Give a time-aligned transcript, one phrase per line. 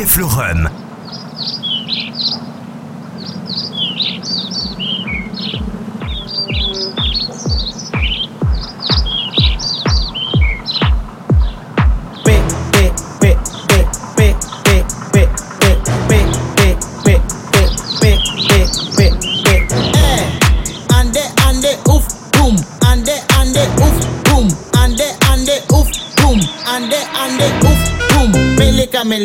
[0.00, 0.79] Jeff.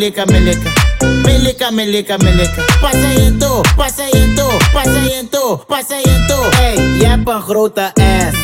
[0.05, 0.71] meleca, meleca.
[1.23, 2.61] Meleca, meleca, meleca.
[2.81, 6.49] Passeïento, passeïento, passeïento, passeïento.
[6.55, 8.37] Hey, jij hebt een grote ass.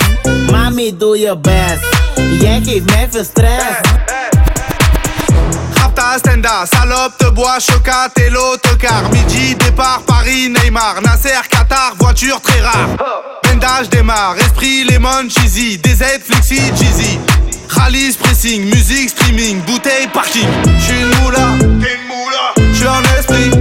[0.51, 1.83] Mami, doe je best.
[2.39, 3.79] Jij geeft mij veel stress.
[5.73, 9.11] Rapta, Stenda, salope, te bois, choca, et tocard.
[9.11, 11.01] Midi, départ, Paris, Neymar.
[11.01, 12.87] Nasser, Qatar, voiture très rare.
[12.97, 13.41] Oh.
[13.41, 14.39] Benda, démarre.
[14.39, 15.77] Esprit, lemon, cheesy.
[15.77, 17.19] DZ, flexi, cheesy.
[17.71, 20.47] Rallye, pressing, musique, streaming, bouteille, parking.
[20.77, 23.60] J'suis une moula, t'es une moula, j'suis un esprit.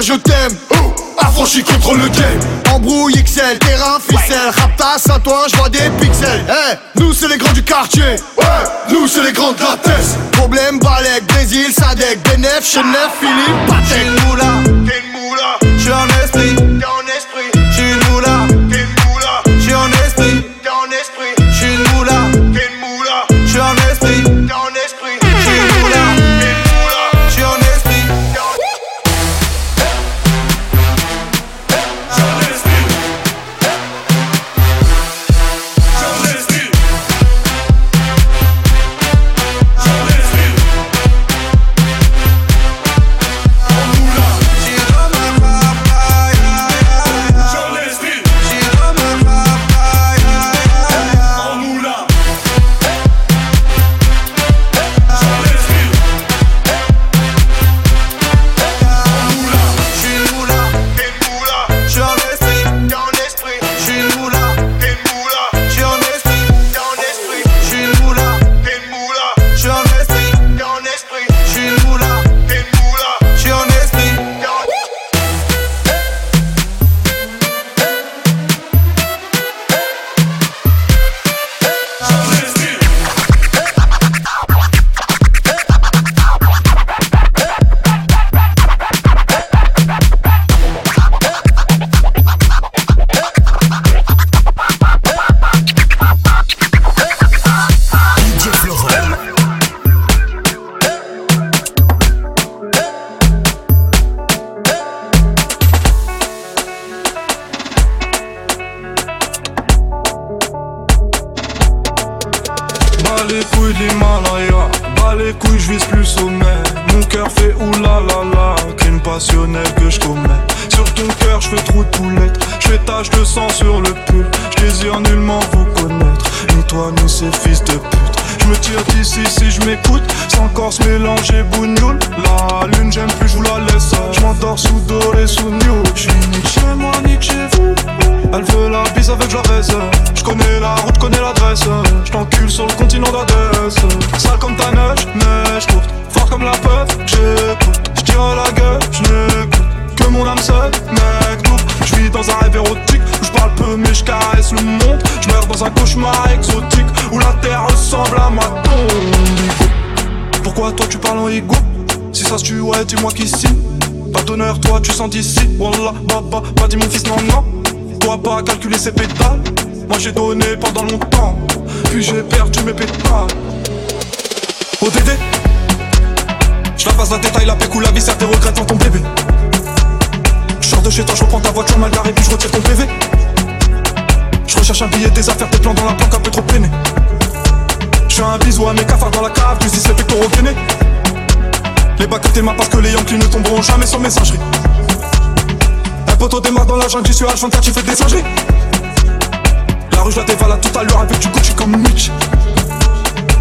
[0.00, 0.56] je t'aime.
[0.70, 2.40] Oh, affranchi contre le game.
[2.72, 4.50] Embrouille XL, terrain, ficelle.
[4.56, 6.44] Raptas à toi, je vois des pixels.
[6.48, 8.16] Hey, nous c'est les grands du quartier.
[8.36, 8.44] Ouais,
[8.90, 10.16] nous c'est les grands de la.
[10.32, 13.88] Problème, Balek, Brésil, Sadek, Benef, Chenef, Philippe, Patek.
[13.88, 16.47] T'es moula, t'es une un esprit.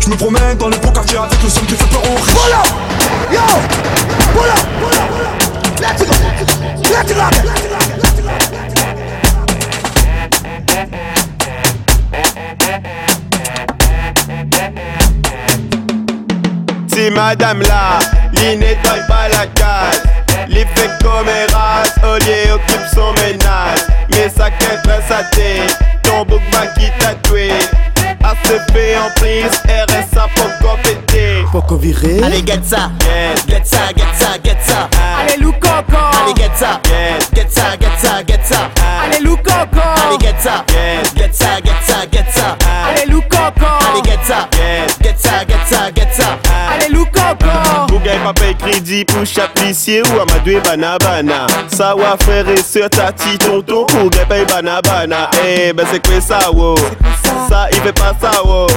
[0.08, 2.34] Je me promène dans les beaux quartiers avec le son qui fait peur au riches
[2.34, 2.64] Voilà.
[3.30, 3.42] Yo.
[4.34, 4.54] Voilà.
[16.88, 18.00] Si madame là,
[18.32, 20.04] il nettoie pas la case
[20.48, 23.80] Les fait comme Eras, Olier occupe son ménage.
[24.12, 26.40] Mais sa quête sa tête, ton bouc
[26.78, 27.52] qui tatoué
[28.30, 31.37] ACP en prise, RSA pour compéter.
[31.52, 32.22] Poco viré.
[32.24, 34.90] Allez, get ça, Yes, get ça, get ça, get ça.
[35.20, 35.98] Allez, loup coco.
[35.98, 38.70] Allez, get ça, yes, get ça, get ça, get ça.
[39.04, 39.82] Allez, loup coco.
[39.82, 42.58] Allez, get ça, yes, get ça, get ça, get ça.
[42.90, 43.66] Allez, loup coco.
[43.66, 44.98] Allez, get ça, yes.
[45.02, 46.38] get ça, get ça, get ça.
[46.74, 47.88] Allez, loup coco.
[47.88, 51.48] Pour gagner pas paye crédit pour chaque policier ou amadoué banabana.
[51.70, 55.30] Ça va frère et sœur, tati, tonton, gagner paye banabana.
[55.46, 56.76] Eh ben c'est quoi ça, wow?
[57.50, 58.68] Ça, il fait pas ça, wow.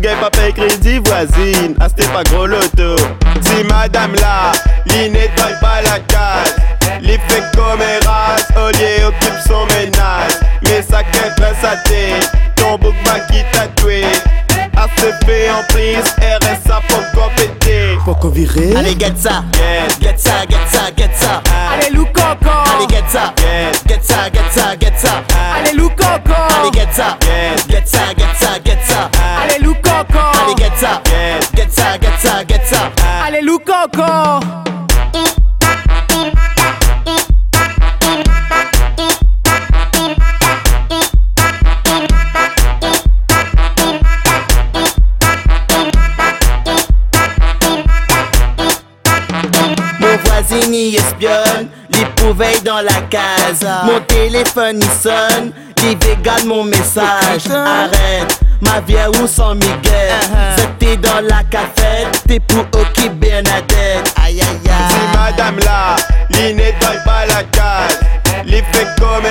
[0.00, 2.96] Gagne pas paye crédit, voisine, c'était pas gros loto.
[3.42, 4.52] Si madame là,
[4.86, 5.12] il
[5.60, 6.56] pas la case.
[7.00, 10.32] Les fait comme race, Olier occupe son ménage.
[10.64, 12.94] Mais ça qu'elle sa tête, ton bouc
[13.30, 14.04] qui tatoué.
[14.82, 17.98] ACP en prise, RSA pour compéter.
[18.04, 18.74] Poco viré.
[18.74, 21.40] Allez, get ça, Yes, get ça, get ça, get ça.
[21.72, 22.50] Allez, loup coco.
[22.74, 25.22] Allez, get ça, yes, get ça, get ça, get ça.
[25.56, 26.34] Allez, loup coco.
[26.34, 29.10] Allez, get ça, yes, get ça, get ça, get ça.
[29.42, 30.18] Allez, loup coco.
[30.42, 31.50] Allez, get ça, yes.
[31.54, 32.90] get ça, get ça, get ça.
[33.24, 34.40] Allez, loup coco.
[35.14, 35.41] Mon
[50.72, 51.68] espionne,
[52.16, 53.66] pouvait dans la case.
[53.84, 55.52] Mon téléphone y sonne,
[55.82, 57.46] les vegan mon message.
[57.50, 60.14] Arrête, ma vieille ou sans Miguel.
[60.56, 64.14] C'était dans la cafette, t'es pour OK Bernadette.
[64.24, 65.16] Aïe aïe Si aïe.
[65.16, 65.96] madame là,
[66.30, 68.00] il nettoie pas la case.
[68.44, 69.24] Les fait comme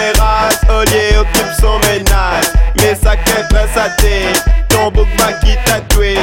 [0.76, 2.46] Olier occupe son ménage.
[2.78, 5.08] Mais ça qu'elle sa tête, ton bouc
[5.44, 6.18] qui tatoué.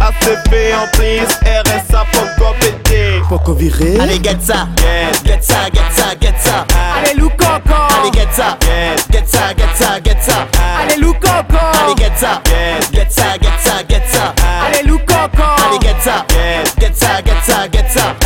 [0.00, 3.22] ACP en prise, RSA pour compéter.
[3.28, 3.98] Poco viré.
[4.00, 6.66] Allez, get ça, Yes, get ça, get ça, get ça.
[6.96, 7.74] Allez, loup coco.
[7.98, 10.46] Allez, get ça, yes, get ça, get ça, get ça.
[10.80, 11.58] Allez, loup coco.
[11.84, 14.34] Allez, get ça, yes, get ça, get ça, get ça.
[14.66, 15.42] Allez, loup coco.
[15.66, 16.74] Allez, get ça, yes.
[16.78, 18.21] get ça, get ça, get ça.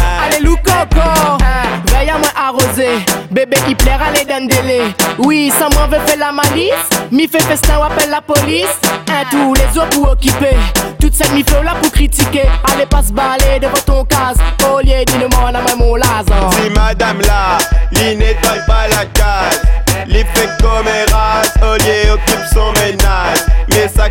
[2.78, 3.00] À.
[3.30, 4.82] Bébé, il plaira les délai.
[5.18, 6.72] Oui, ça m'en veut faire la malice.
[7.10, 8.80] Mi fait festin ou appelle la police.
[9.08, 10.56] Un tous les autres pour occuper.
[11.00, 12.48] Toute cette mi là pour critiquer.
[12.72, 14.38] Allez, pas se balader devant ton case.
[14.70, 16.50] Au lieu d'une mort, à même mon laser.
[16.52, 17.58] Si madame là,
[17.92, 19.62] il nettoie pas la case.
[20.06, 23.38] Les fait comme race, Olier occupe son ménage.
[23.70, 24.08] Mais ça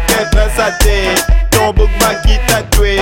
[0.56, 1.90] sa tête, ton bouc
[2.26, 3.00] qui tatoué.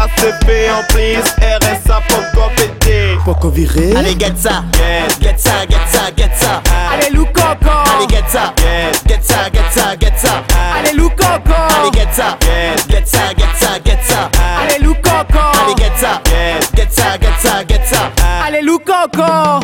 [0.00, 3.18] ACP en prise, RSA pour compéter.
[3.22, 3.94] Poco viré.
[3.94, 4.80] Allez, get ça, Yes, ah.
[4.80, 5.08] ah.
[5.10, 5.20] ah.
[5.20, 6.62] get ça, get ça, get ça.
[6.90, 7.70] Allez, loup coco.
[7.70, 10.42] Allez, get ça, yes, get ça, get ça, get ça.
[10.78, 11.52] Allez, loup coco.
[11.52, 14.30] Allez, get ça, yes, get ça, get ça, get ça.
[14.62, 15.38] Allez, loup coco.
[15.38, 16.72] Allez, get ça, yes.
[16.74, 18.10] get ça, get ça, get ça.
[18.46, 19.60] Allez, loup coco.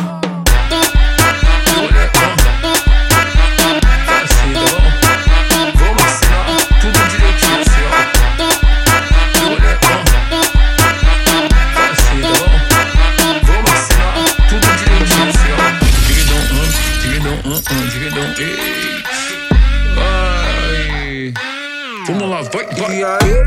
[22.97, 23.43] E aí?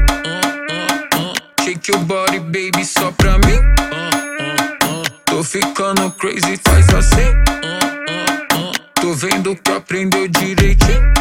[1.64, 3.59] Shake your body, baby, só pra mim.
[5.25, 7.35] Tô ficando crazy, faz assim.
[8.95, 11.12] Tô vendo que aprendeu direitinho.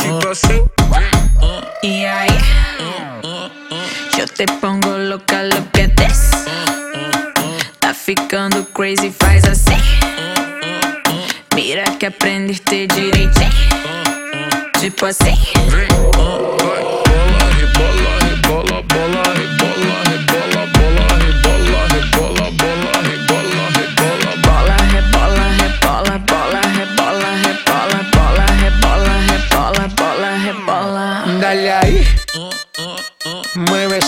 [0.00, 0.64] Tipo assim.
[1.82, 2.30] Y ahí
[4.16, 6.30] yo te pongo loca, look at this.
[7.78, 9.76] Tá ficando crazy, faz assim.
[11.54, 13.52] Mira que aprendiste direitinho.
[14.80, 15.36] Tipo assim.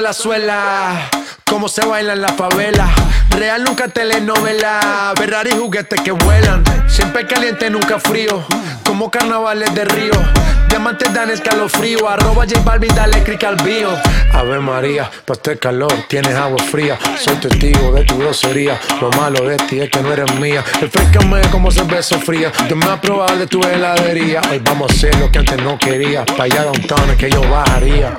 [0.00, 1.08] La suela.
[1.44, 2.88] Cómo se baila en la favela.
[3.30, 5.12] Real nunca telenovela.
[5.16, 6.64] Ferrari juguetes que vuelan.
[6.88, 8.44] Siempre caliente, nunca frío.
[8.84, 10.12] Como carnavales de río.
[10.68, 12.08] Diamantes dan escalofrío.
[12.08, 13.90] Arroba J Balvin, dale click al bio.
[14.32, 16.98] Ave María, pa' este calor tienes agua fría.
[17.18, 18.78] Soy testigo de tu grosería.
[19.00, 20.64] Lo malo de ti es que no eres mía.
[20.80, 22.52] Refrescame como cerveza fría.
[22.68, 24.40] Yo me probado de tu heladería.
[24.50, 26.24] Hoy vamos a hacer lo que antes no quería.
[26.24, 28.18] Pa' allá downtown es que yo bajaría.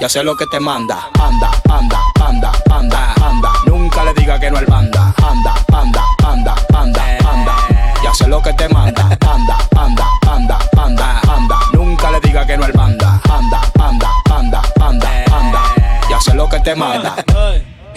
[0.00, 1.08] y hacer lo que te manda.
[1.18, 3.52] Anda, anda, anda, anda, anda.
[3.66, 5.14] Nunca le diga que no al banda.
[5.16, 7.54] Anda, anda, anda, anda, anda.
[8.02, 9.02] Y hacer lo que te manda.
[9.20, 11.58] Anda, anda, anda, anda, anda.
[11.72, 13.20] Nunca le diga que no al banda.
[13.28, 15.62] Anda, anda, anda, anda, anda.
[16.08, 17.16] Y hacer lo que te manda.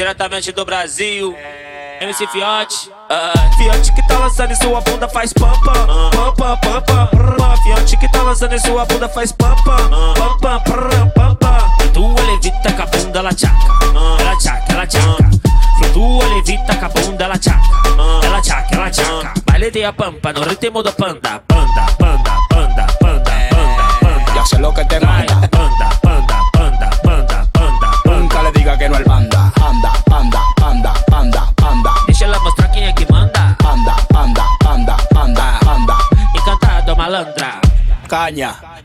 [0.02, 1.38] Diretamente do Brasil.
[2.02, 6.58] MC Fiote, uh, Fiote que tá lançando em sua bunda faz pam pam, pam pam
[6.58, 7.58] pam pam, pam.
[7.58, 9.78] Fiote que tá lançando em sua bunda faz pam pam,
[10.16, 11.36] pam pam pam pam.
[11.36, 11.92] Pam.
[11.94, 13.68] Tua levita com a bunda ela tchaca,
[14.20, 15.30] ela tchaca, ela tchaca.
[15.78, 17.62] Flutua levita com a bunda ela tchaca,
[18.24, 19.34] ela tchaca, ela tchaca.
[19.46, 24.34] Baile de a pampa no ritmo do panda, panda, panda, panda, panda, panda, panda.
[24.34, 25.28] Ya sé lo que te manda.
[25.28, 25.91] Panda, panda, panda,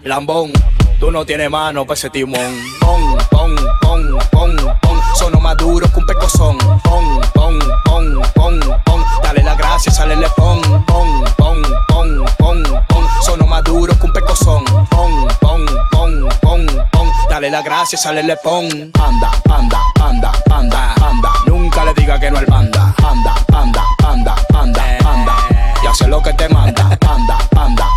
[0.06, 0.52] lambón,
[1.00, 2.56] tú no tienes mano para ese timón.
[2.80, 5.00] Pon, pon, pon, pon, pon.
[5.16, 6.58] Sono más duro que un pecozón.
[6.58, 9.04] Pon, pon, pon, pon, pon.
[9.22, 10.60] Dale la gracia, sale le pon.
[10.86, 13.06] Pon, pon, pon, pon, pon.
[13.22, 14.64] Sono más duro que un pecozón.
[14.90, 17.10] Pon, pon, pon, pon, pon.
[17.28, 18.68] Dale la gracia, sale le pon.
[18.92, 21.32] Panda, panda, panda, panda, panda.
[21.46, 22.94] Nunca le diga que no al panda.
[22.98, 25.36] Panda, panda, panda, panda, panda.
[25.82, 26.96] Ya sé lo que te manda.
[27.00, 27.88] Panda, panda,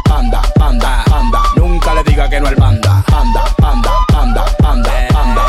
[2.49, 3.03] cual banda.
[3.07, 5.43] Panda, panda, panda, panda, panda.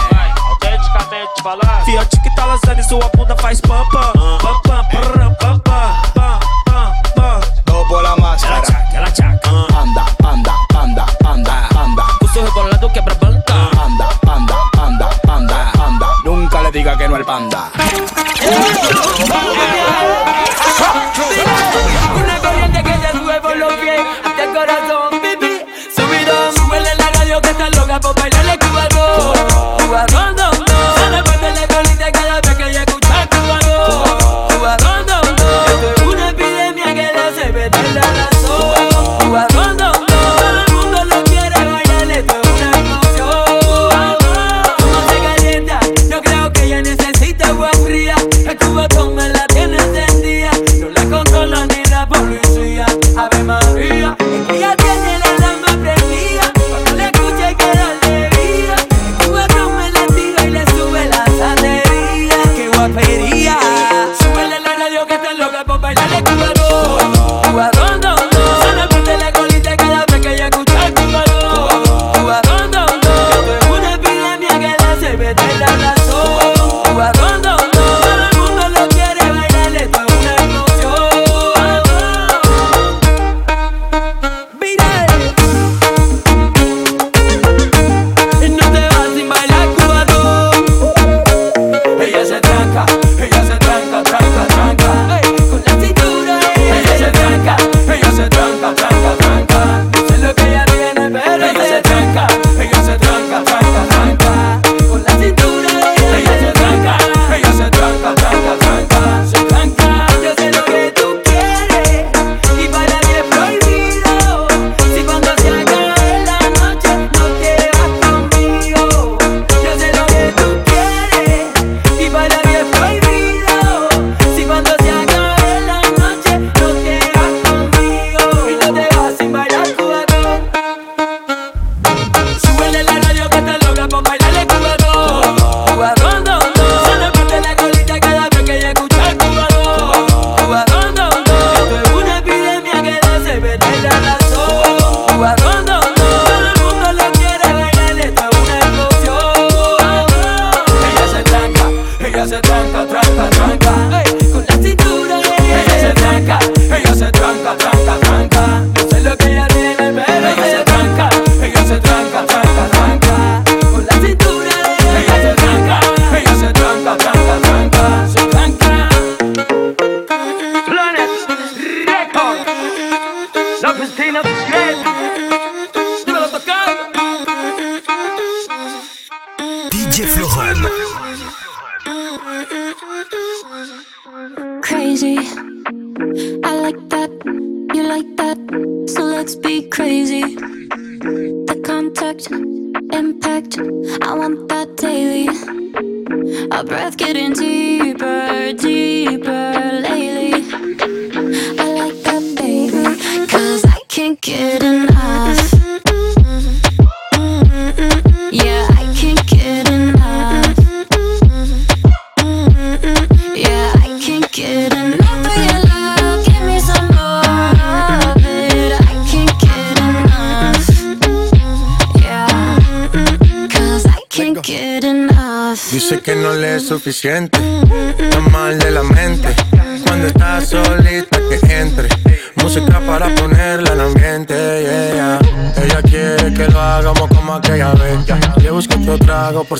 [1.85, 4.13] Fia chiquita lançando e sua bunda faz pampa.
[4.13, 7.41] Pampa, pampa, pampa, pampa, pampa.
[7.65, 8.57] Dopo la máscara.
[8.57, 9.51] Ela chaca, ela chaca.
[9.73, 12.05] Panda, panda, panda, panda, panda.
[12.23, 13.43] O seu rebolado quebra banda.
[13.47, 16.07] Panda, panda, panda, panda, panda.
[16.25, 17.71] Nunca le diga que no al panda.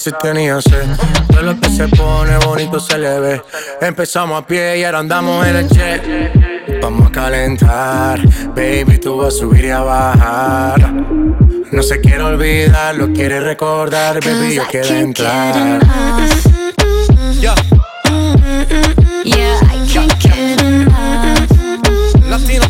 [0.01, 0.87] Si tenía sed.
[1.29, 3.43] Todo lo que se pone bonito se le ve.
[3.83, 6.81] Empezamos a pie y ahora andamos en el jet.
[6.81, 8.21] Vamos a calentar,
[8.55, 10.93] baby, tú vas a subir y a bajar.
[11.71, 15.81] No se quiere olvidar, lo quiere recordar, baby, yo quiero entrar.
[19.23, 21.51] Yeah, I can't get enough.
[22.31, 22.70] Latino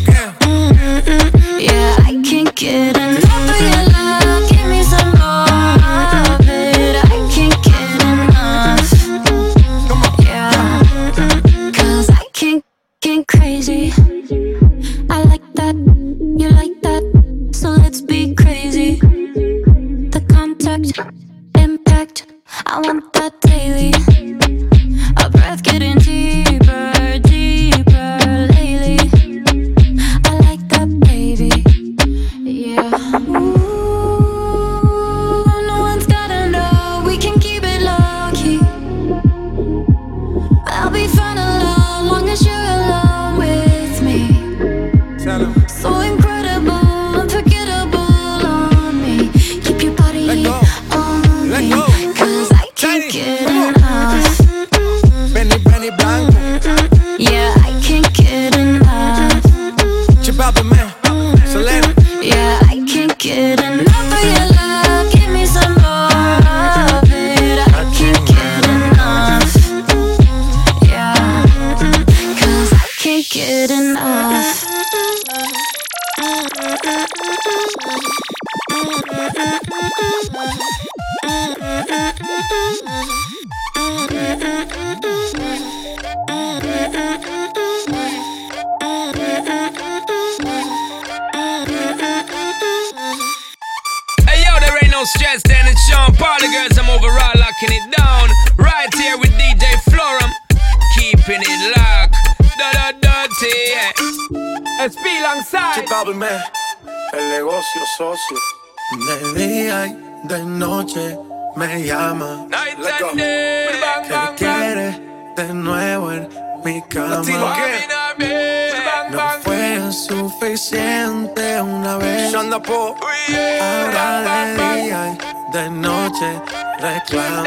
[122.61, 123.61] vez.
[123.61, 126.41] Ahora de día y de noche
[126.79, 127.43] reclama.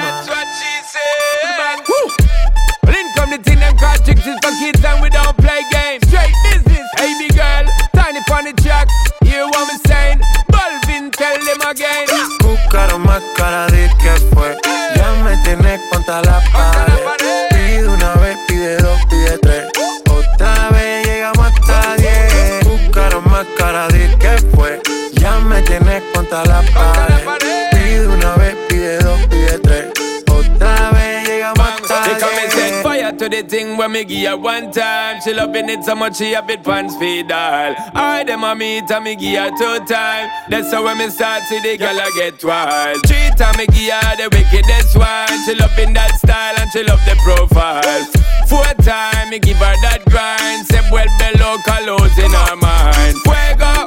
[2.83, 6.07] Well, in the thing them call chicks is for kids and we don't play games.
[6.09, 8.89] Straight business, hey big girl, tiny funny track.
[9.25, 10.21] Hear what me saying?
[10.53, 12.07] Balvin, tell them again.
[12.41, 13.67] Buscaron más cara
[33.85, 35.21] when me give her one time.
[35.21, 37.75] She loving it so much she have it pants feed all.
[37.95, 40.31] I them a meet and me give her two time.
[40.49, 43.05] That's how when me start see the girl I get wild.
[43.07, 45.37] Three time me give her the wickedest one.
[45.45, 48.05] She loving that style and she love the profile.
[48.49, 50.65] Four time me give her that grind.
[50.65, 53.21] Say well below colors in her mind.
[53.21, 53.85] Fuego.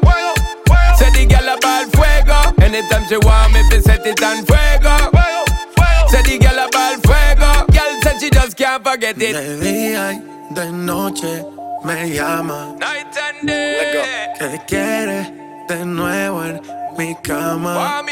[0.94, 2.38] Say the girl a ball fuego.
[2.62, 5.10] Anytime she want me, fi set it on fuego.
[6.14, 7.37] Say the girl a ball fuego.
[8.20, 9.36] She just can't forget it.
[9.36, 11.46] De día y de noche
[11.84, 12.76] me llama.
[12.80, 14.34] Night and day.
[14.40, 15.32] Que quiere
[15.68, 16.62] de nuevo en
[16.98, 18.04] mi cama.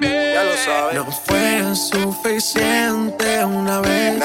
[0.00, 0.94] Ya lo sabes.
[0.94, 4.20] No fue suficiente una vez.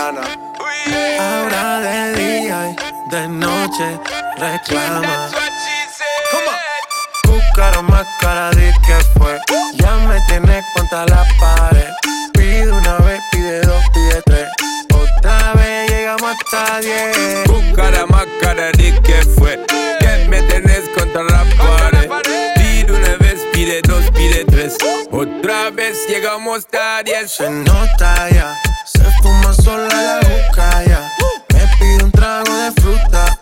[1.20, 4.00] Ahora de día y de noche
[4.38, 5.30] reclama.
[7.24, 9.40] Buscaron más cara de que fue.
[9.76, 11.88] Ya me tienes contra la pared.
[12.34, 14.48] Pide una vez, pide dos, pide tres.
[15.22, 17.44] Esta vez llegamos hasta 10.
[17.48, 19.60] Busca más cara ni que fue.
[20.00, 22.10] Que me tenés contra la pared.
[22.56, 24.78] Pide una vez, pide dos, pide tres.
[25.12, 27.30] Otra vez llegamos hasta 10.
[27.30, 28.56] Se nota ya.
[28.86, 31.12] Se fuma sola la boca ya.
[31.54, 33.38] Me pide un trago de fruta.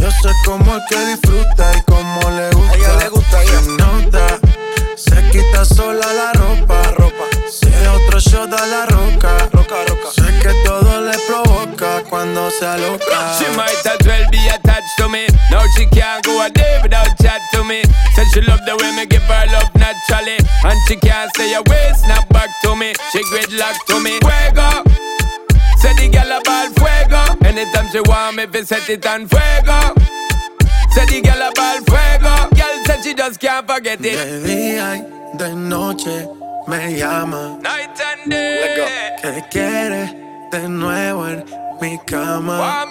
[0.00, 2.72] Yo sé cómo es que disfruta y cómo le gusta.
[2.72, 3.60] A ella le gusta, ella.
[3.62, 4.38] Se nota.
[4.94, 6.82] Se quita sola la ropa.
[6.92, 7.24] ropa.
[7.50, 8.89] Si otro shot a la ropa.
[12.50, 13.38] Provoca cuando se aloca.
[13.38, 15.26] She might as well be attached to me.
[15.50, 17.82] Now she can't go a day without chat to me.
[18.14, 20.38] Said she love the way me give her love naturally.
[20.64, 22.94] And she can't stay away, snap back to me.
[23.12, 24.18] She gridlock to me.
[24.20, 24.84] Fuego.
[25.78, 27.46] Say the girl a ball fuego.
[27.46, 29.94] Anytime she want me, fi set it on fuego.
[30.90, 32.54] Say the girl a ball fuego.
[32.54, 34.16] Girl said she just can't forget it.
[34.16, 36.28] De día y de noche
[36.66, 37.58] me llama.
[37.62, 39.18] Night and day.
[39.22, 41.44] Que quiere de nuevo en
[41.80, 42.84] mi cama.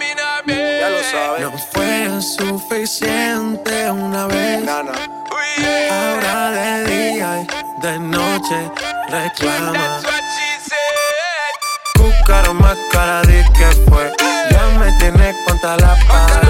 [0.46, 1.40] Ya lo sabes.
[1.42, 4.66] No fue suficiente una vez.
[4.68, 8.70] Ahora de día y de noche
[9.08, 9.72] reclama.
[9.72, 11.98] That's what she said.
[11.98, 14.12] Buscaron más cara de que fue.
[14.50, 16.48] Ya me tienes contra la pared.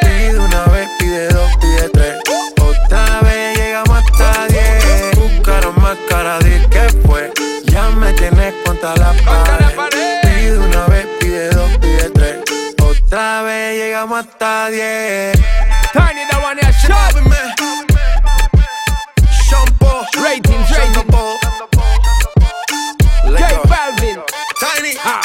[0.00, 2.16] Pide una vez, pide dos, pide tres.
[2.60, 5.16] Otra vez llegamos hasta diez.
[5.16, 7.32] Buscaron más cara de que fue.
[7.64, 9.65] Ya me tienes contra la pared.
[13.76, 15.38] Llegamos hasta diez.
[15.92, 17.36] Tiny that one here, shot me.
[19.48, 21.06] Shampoo, Ratings, ratings.
[23.36, 24.22] J Balvin.
[24.60, 24.94] Tiny.
[25.04, 25.20] Ah.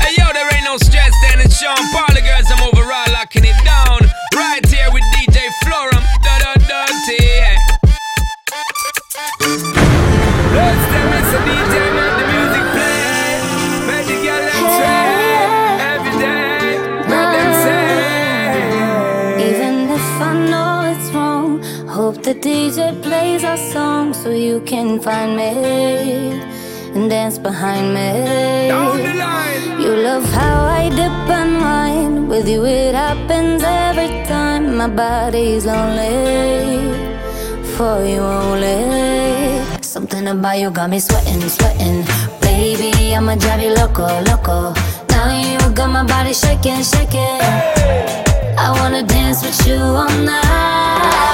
[0.00, 1.40] Hey yo, there ain't no stress then.
[1.40, 2.13] It's Sean Paul.
[22.44, 25.48] DJ plays our song so you can find me
[26.94, 28.68] and dance behind me.
[29.82, 32.28] You love how I dip and wine.
[32.28, 34.76] With you, it happens every time.
[34.76, 36.92] My body's lonely
[37.78, 39.64] for you only.
[39.80, 42.04] Something about you got me sweating, sweating.
[42.42, 44.74] Baby, I'ma drive you loco, loco.
[45.08, 47.40] Now you got my body shaking, shaking.
[48.60, 51.33] I wanna dance with you all night.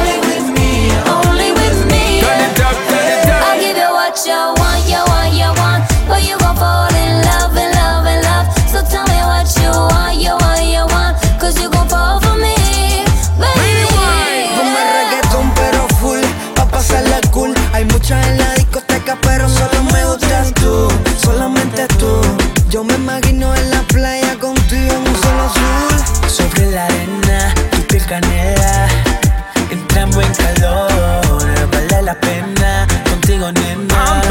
[22.81, 26.27] Yo me imagino en la playa contigo en un solo azul.
[26.27, 28.87] Sobre la arena, tu piel canela.
[29.69, 32.87] Entramos en calor, vale la pena.
[33.07, 34.23] Contigo nena,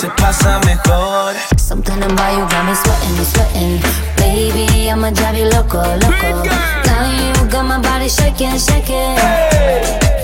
[0.00, 1.34] se pasa mejor.
[1.58, 3.82] Something about you got me sweating, sweating.
[4.16, 6.44] Baby, I'ma drive you loco, loco.
[6.86, 9.18] Now you got my body shaking, shaking.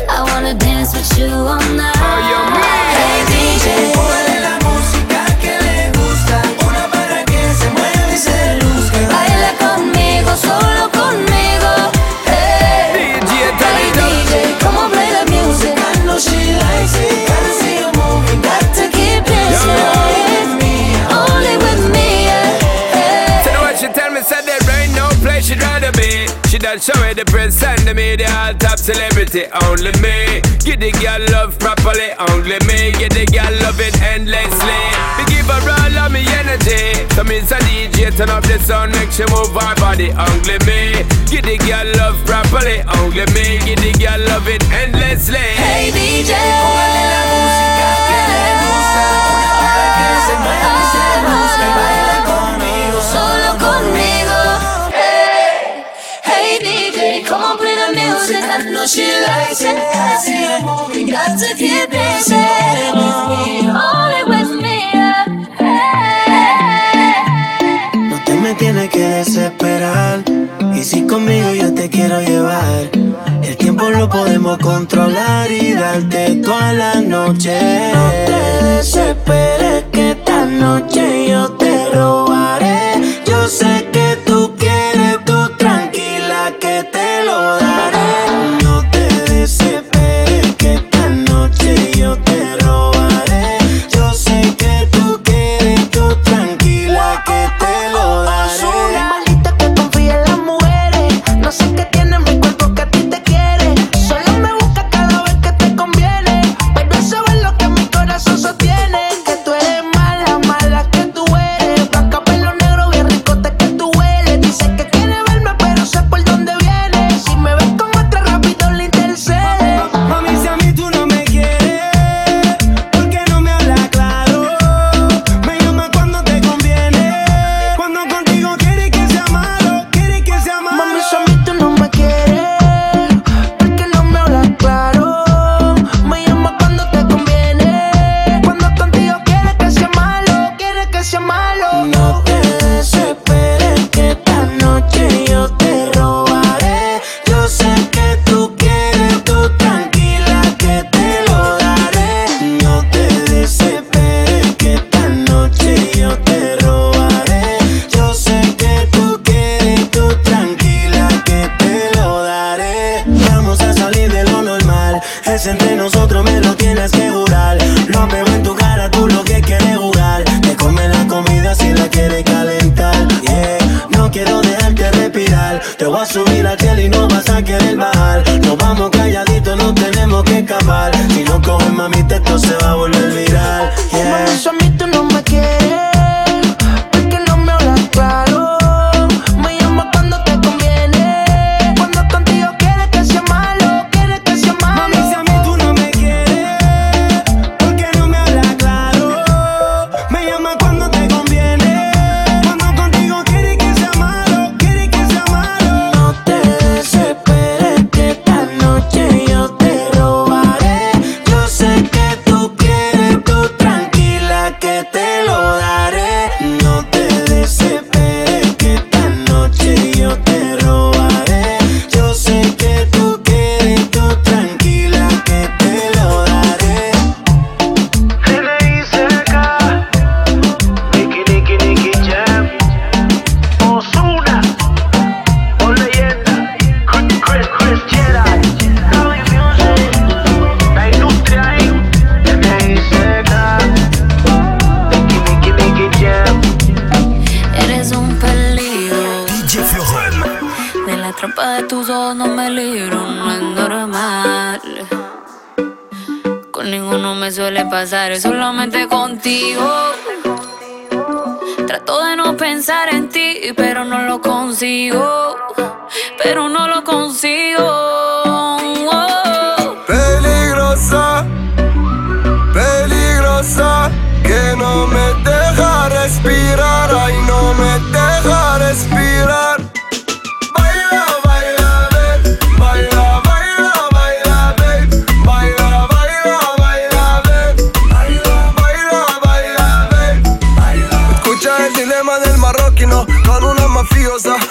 [0.08, 1.96] I wanna dance with you all night.
[2.96, 4.41] Hey DJ,
[26.72, 30.40] done show it the press and the media, top celebrity, only me.
[30.64, 32.96] Give the girl love properly, only me.
[32.96, 34.80] Give the girl love it endlessly.
[35.20, 36.96] Me give her all of me energy.
[37.12, 41.04] So means a DJ turn up the sound, make she move her body, only me.
[41.28, 43.60] Give the girl love properly, only me.
[43.68, 45.44] Give the girl love it endlessly.
[45.60, 51.00] Hey DJ, Póngale la música que le gusta, una para que se mueva y se
[51.52, 54.81] y baila conmigo, solo conmigo.
[58.86, 60.94] She likes it.
[60.94, 61.92] You got to keep.
[63.64, 64.78] Only with me.
[68.10, 70.22] No te me tienes que desesperar.
[70.74, 72.90] Y si conmigo yo te quiero llevar,
[73.42, 77.92] el tiempo lo podemos controlar y darte toda la noche.
[77.94, 83.00] No te desesperes que esta noche yo te robaré.
[83.26, 87.91] Yo sé que tú quieres, tú tranquila que te lo daré.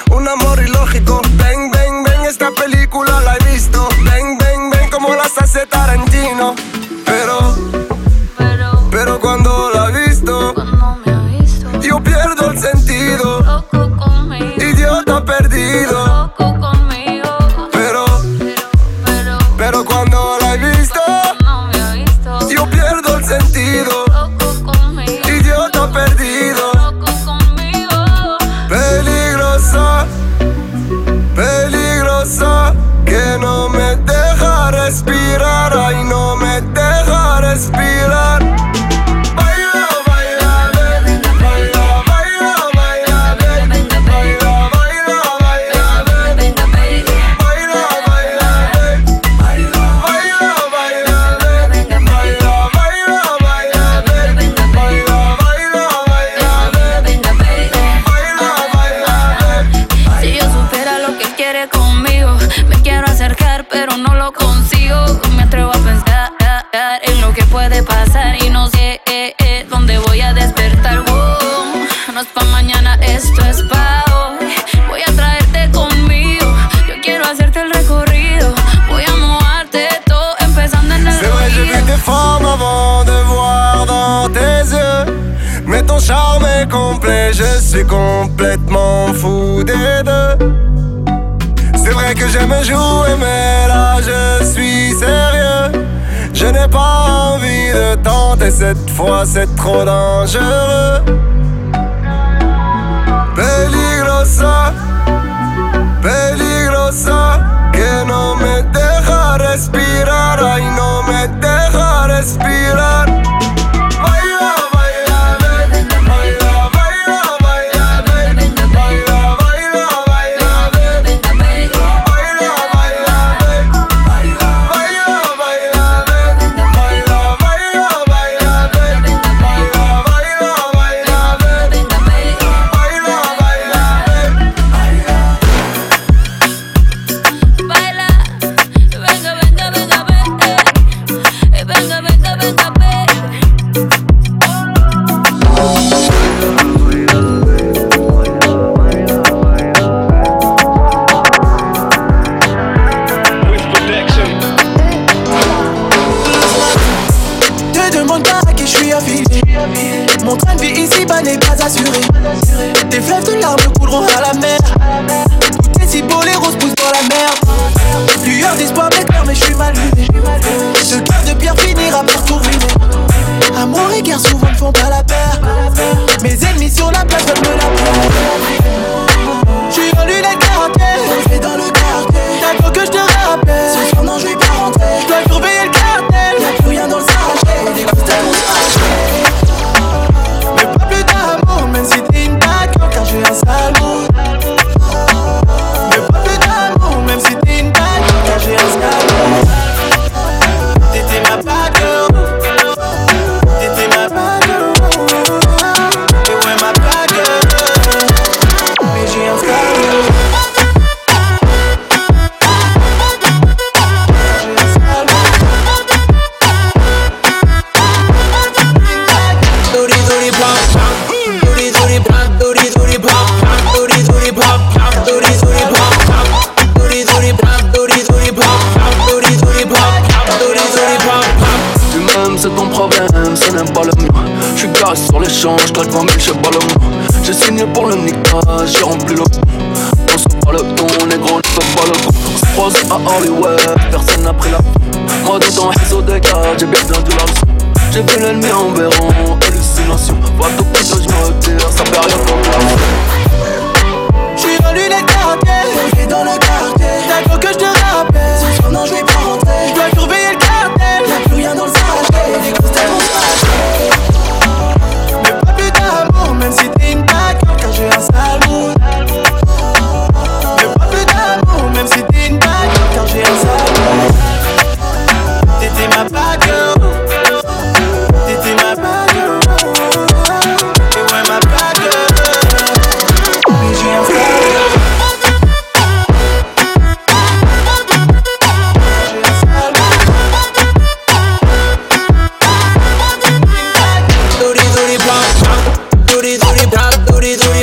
[0.10, 0.36] Una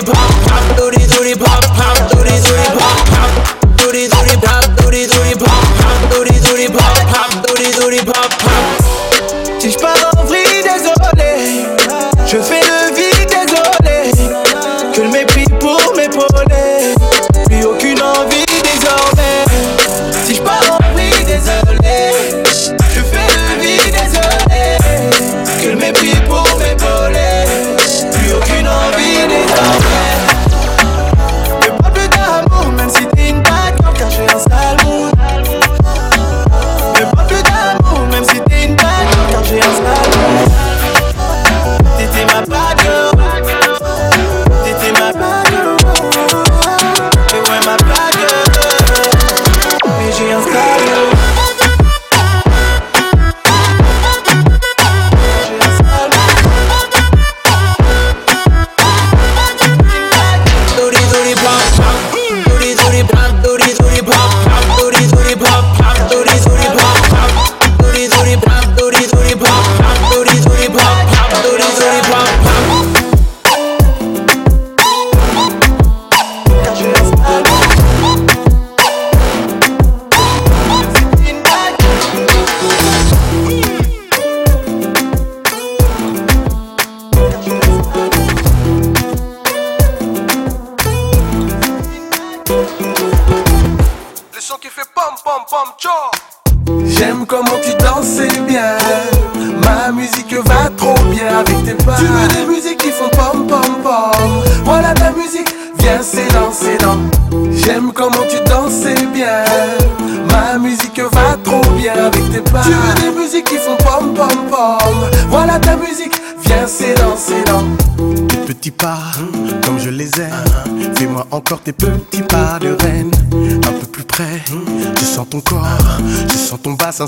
[0.09, 0.48] but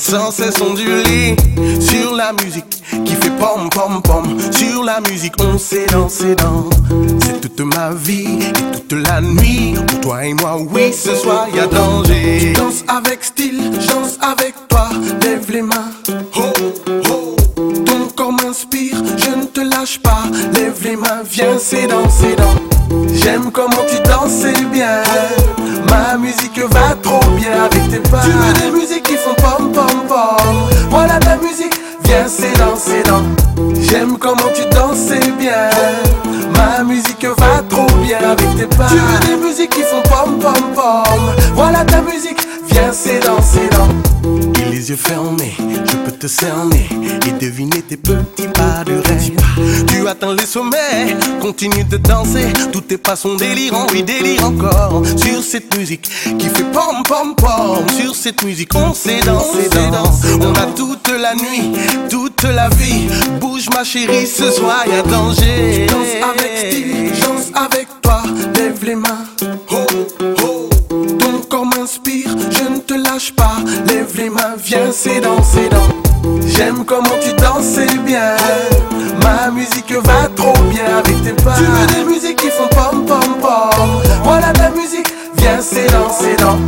[0.01, 1.37] sans cesse onduler.
[1.81, 4.39] Sur la musique qui fait pom pom pom.
[4.51, 6.69] Sur la musique, on s'est dansé dans.
[7.23, 9.75] C'est toute ma vie et toute la nuit.
[9.75, 12.55] Pour toi et moi, oui, ce soir y a danger.
[12.55, 14.89] Je danse avec style, danse avec toi,
[15.23, 15.93] lève les mains.
[16.37, 16.41] Oh,
[17.11, 17.37] oh.
[17.85, 20.23] Ton corps m'inspire, je ne te lâche pas.
[20.55, 22.55] Lève les mains, viens, c'est dans, c'est dans.
[23.23, 25.03] J'aime comment tu dansais bien.
[25.91, 28.21] Ma musique va trop bien avec tes pas.
[28.25, 30.57] Tu veux des musiques qui font pom pom pom.
[30.89, 31.75] Voilà ta musique,
[32.05, 33.23] viens, c'est dans, c'est dans.
[33.81, 35.71] J'aime comment tu dansais bien.
[36.57, 38.89] Ma musique va trop bien avec tes pas.
[38.89, 41.21] Tu veux des musiques qui font pom pom pom.
[41.55, 44.50] Voilà ta musique, viens, c'est dans, c'est dans.
[44.81, 46.89] Les yeux fermés, je peux te cerner
[47.27, 49.37] et deviner tes petits pas de rêve.
[49.87, 52.51] Tu atteins les sommets, continue de danser.
[52.73, 55.03] Tous tes pas sont délirants, oui, délire encore.
[55.05, 56.09] Sur cette musique
[56.39, 57.87] qui fait pom pom pom.
[57.91, 60.23] Sur cette musique, on s'est dansé, danse.
[60.41, 61.73] On a toute la nuit,
[62.09, 63.07] toute la vie.
[63.39, 65.89] Bouge ma chérie, ce soir y a danger.
[65.89, 68.23] Je danse avec style, danse avec toi,
[68.57, 69.27] lève les mains.
[69.73, 69.77] Oh,
[70.43, 70.50] oh.
[72.95, 73.57] Lâche pas.
[73.87, 76.41] Lève les mains, viens, c'est dans, c'est dans.
[76.47, 78.37] J'aime comment tu dansais bien.
[79.23, 81.55] Ma musique va trop bien avec tes pas.
[81.57, 83.89] Tu veux des musiques qui font pom pom pom.
[84.25, 86.59] Voilà ta musique, viens, c'est dans, c'est dans.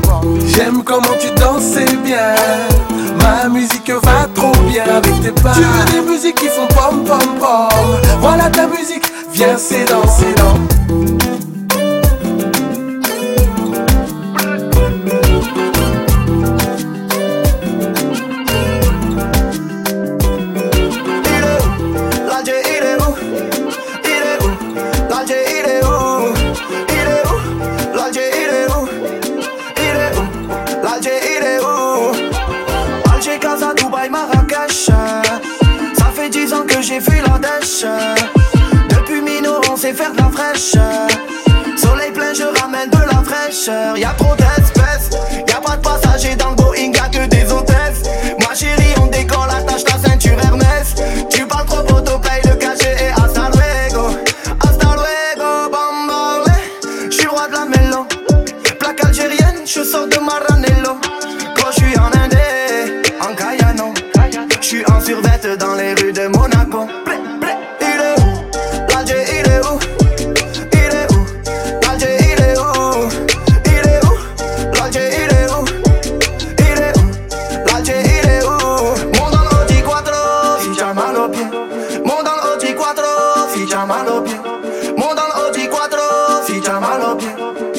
[0.46, 2.34] J'aime comment tu dansais bien.
[3.20, 5.52] Ma musique va trop bien avec tes pas.
[5.54, 7.68] Tu veux des musiques qui font pom pom pom.
[8.20, 11.21] Voilà ta musique, viens, c'est dans, c'est dans.
[40.62, 43.98] Soleil plein, je ramène de la fraîcheur.
[43.98, 44.81] Y'a trop d'espèces,
[83.52, 84.36] Quattro, si t'as mal au pied.
[84.96, 85.98] Mon dans l'Audi Quattro,
[86.46, 87.28] si t'as mal au pied.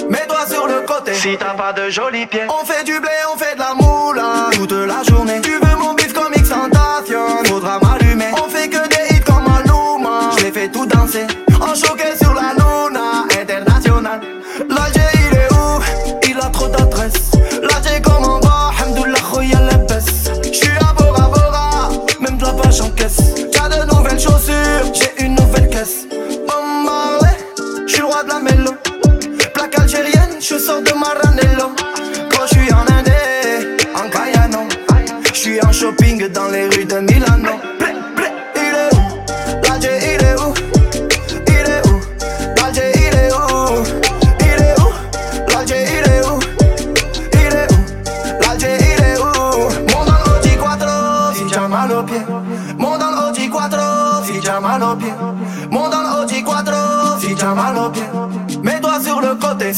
[0.09, 1.13] Mets-toi sur le côté.
[1.13, 2.45] Si t'as pas de jolis pieds.
[2.49, 5.41] On fait du blé, on fait de la moula Toute la journée.
[5.41, 10.31] Tu veux mon bif comme Xantation Faudra m'allumer On fait que des hits comme Maluma
[10.37, 11.25] Je les fais tout danser.
[11.61, 12.15] En choqué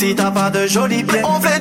[0.05, 0.65] si t'as pas de.
[1.23, 1.54] On fait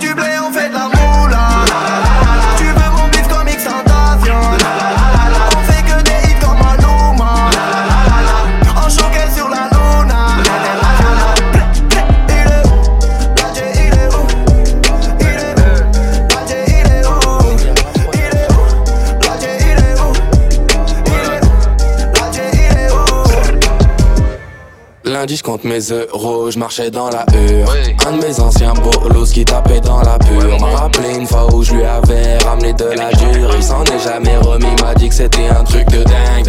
[25.75, 27.69] mes euros, je marchais dans la hure.
[28.07, 30.61] Un de mes anciens bolos qui tapait dans la pure.
[30.61, 33.51] M'a rappelé une fois où je lui avais ramené de la dure.
[33.57, 36.49] Il s'en est jamais remis, m'a dit que c'était un truc de dingue.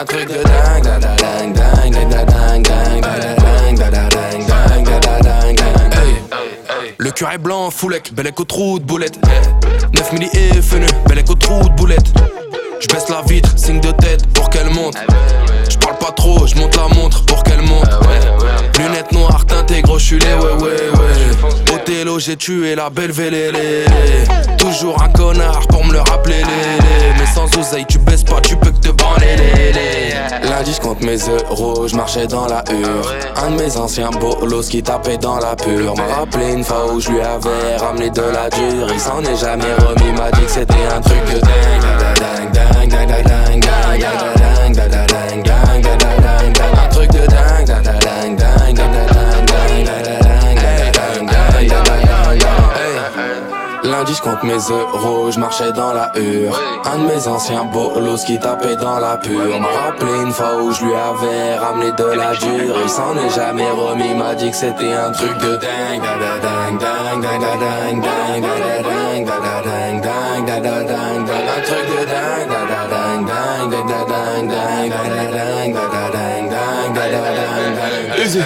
[0.00, 0.78] Un truc de dingue.
[6.98, 9.18] Le est blanc, foulec, bel écho trou de boulette.
[9.94, 12.12] 9 milli et fenu, bel écho trou de boulette.
[12.80, 14.94] Je baisse la vitre, signe de tête pour qu'elle monte.
[15.68, 17.88] Je parle pas trop, je monte la montre pour qu'elle monte.
[18.78, 21.74] Lunettes noires teintées, gros, je ouais ouais ouais.
[21.74, 23.84] Othello, j'ai tué la belle vélélé.
[24.58, 26.42] Toujours un connard pour me le rappeler.
[27.18, 29.72] Mais sans oseille, tu baisses pas, tu peux que te branler.
[30.44, 33.12] Lundi, je compte mes euros, je marchais dans la hure.
[33.36, 35.96] Un de mes anciens bolos qui tapait dans la pure.
[35.96, 38.88] M'a rappelé une fois où je lui avais ramené de la dure.
[38.92, 41.40] Il s'en est jamais remis, m'a dit que c'était un truc de
[54.48, 56.58] mes euros, je marchais dans la hure.
[56.84, 59.60] Un de mes anciens bolos qui tapait dans la pure.
[59.60, 62.76] M'a rappelé une fois où je lui avais ramené de la dure.
[62.82, 66.02] Il s'en est jamais remis, m'a dit que c'était un truc de dingue.
[66.02, 66.72] Un
[71.62, 72.48] truc de dingue.
[78.18, 78.40] Easy.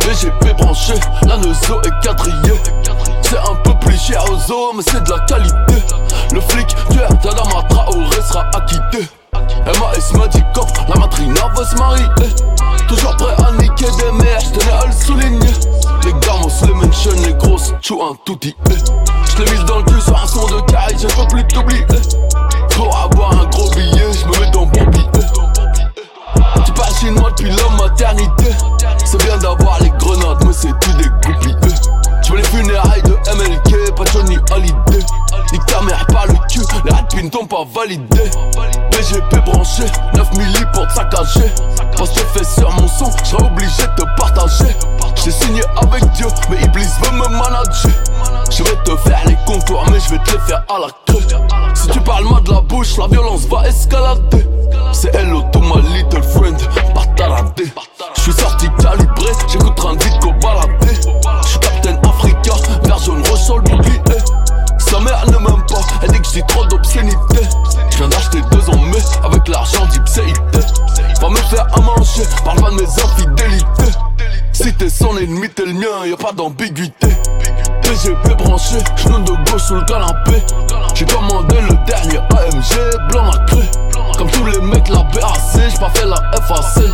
[0.00, 0.94] VGP branché,
[1.26, 2.60] la nozo est quadrillée.
[3.22, 3.71] C'est un peu
[4.02, 5.82] cher aux os, mais c'est de la qualité.
[6.32, 9.08] Le flic du Erdala Traoré sera acquitté.
[9.32, 10.42] MAS m'a dit
[10.88, 12.04] la matrina va se marier.
[12.88, 15.52] Toujours prêt à niquer des mères, j'tenais à le souligner.
[16.04, 18.56] Les gamos, les mentions, les grosses, chou un tout dit.
[19.36, 21.86] J'l'ai mise dans le cul sur un son de caille, je peux plus t'oublier.
[22.74, 25.10] Pour avoir un gros billet, j'me mets dans bon billet.
[26.64, 28.50] Tu parles chinois depuis la maternité.
[29.04, 31.71] C'est bien d'avoir les grenades, mais c'est tout des groupies.
[32.34, 35.04] Les funérailles de MLK, pas Johnny Hallyday.
[35.52, 38.30] Nique ta mère par le cul, les rapines t'ont pas validé.
[38.90, 41.50] BGP branché, 9 milli pour te saccager.
[41.98, 44.74] Je fais sur mon son, j'serai obligé de te partager.
[45.22, 47.92] J'ai signé avec Dieu, mais Iblis veut me manager.
[48.50, 51.22] Je vais te faire les contours, mais je vais te les faire à la queue.
[51.74, 54.46] Si tu parles mal de la bouche, la violence va escalader.
[54.92, 56.56] C'est hello to my little friend,
[56.94, 57.64] bataradé.
[58.16, 60.98] J'suis sorti calibré, j'écoute de vite qu'au baladé.
[62.98, 67.40] Je jaune ressort le Sa mère ne m'aime pas, elle dit que j'ai trop d'obscénité.
[67.90, 70.58] Je viens d'acheter deux en mai avec l'argent d'Ipséité.
[71.20, 73.98] Va me faire à manger, parle pas de mes infidélités.
[74.52, 77.08] Si t'es son ennemi, t'es le mien, y'a pas d'ambiguïté.
[77.92, 80.42] PGP branché, genou de gauche sous le canapé.
[80.94, 83.70] J'ai commandé le dernier AMG, blanc nacré.
[84.16, 85.22] Comme tous les mecs, la BAC,
[85.54, 86.84] j'ai pas fait la FAC.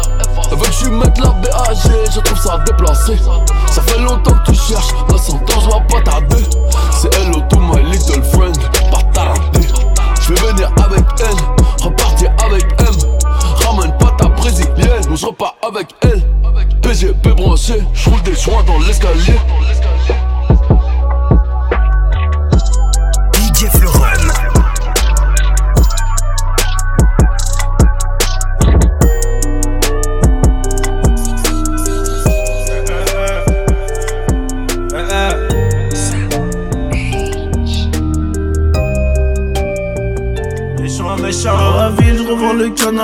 [0.51, 0.91] Elle veut que je
[1.23, 3.17] la BAG, je trouve ça déplacé.
[3.69, 6.45] Ça fait longtemps que tu cherches, la sentence va pas tarder.
[6.91, 8.59] C'est hello to my little friend,
[8.91, 9.69] pas tarder.
[10.21, 12.87] Je vais venir avec elle, repartir avec M.
[13.65, 16.25] Ramène pas ta brésilienne, on se repart avec elle.
[16.83, 19.39] PGP branché, je roule des joints dans l'escalier.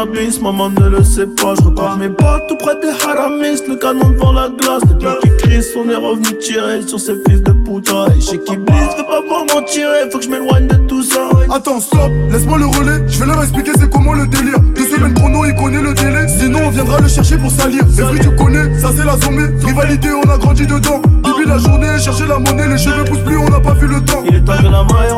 [0.04, 3.76] Cannabis, maman ne le sait pas, je repars mes potes tout près des haramis, le
[3.76, 7.42] canon devant la glace, les gars qui crient, on est revenu tirer sur ces fils
[7.42, 10.66] de putain, et chez qui blisse, veux pas voir m'en tirer, faut que je m'éloigne
[10.66, 11.28] de tout ça.
[11.50, 14.58] Attends, stop, laisse-moi le relais, je vais leur expliquer c'est comment le délire.
[14.74, 17.82] Deux semaines chrono, il connaît le délai, sinon on viendra le chercher pour salir.
[17.90, 21.00] C'est vrai, tu connais, ça c'est la zombie, rivalité, on a grandi dedans.
[21.24, 24.00] Depuis la journée, chercher la monnaie, les cheveux poussent plus, on n'a pas vu le
[24.04, 24.22] temps.
[24.26, 25.12] Il est temps que la maille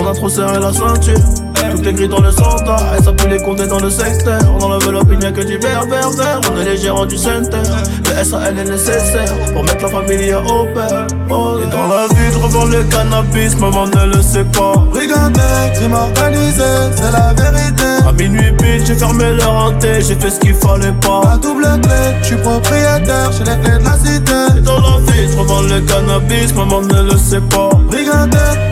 [0.00, 1.47] on a trop serré la ceinture.
[1.70, 4.40] Tout est gris dans le centre, et ça les compter dans le secteur.
[4.58, 6.40] Dans l'enveloppe, il n'y a que du vert, vert, vert.
[6.52, 7.62] On est les gérants du center.
[8.04, 11.06] Le SAL est nécessaire pour mettre la famille au père.
[11.30, 14.74] Oh, et dans la vie, je revends le cannabis, maman ne le sait pas.
[14.90, 16.62] Brigandais, crime organisé,
[16.96, 17.84] c'est la vérité.
[18.06, 21.32] À minuit pile, j'ai fermé leur hanté, j'ai fait ce qu'il fallait pas.
[21.32, 24.58] À double clé, je suis propriétaire, j'ai les clés de la cité.
[24.58, 27.70] Et dans la vie, je revends le cannabis, maman ne le sait pas.
[27.88, 28.67] Brigandais,